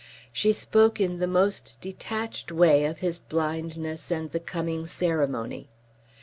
[0.33, 5.69] She spoke in the most detached way of his blindness and the coming ceremony.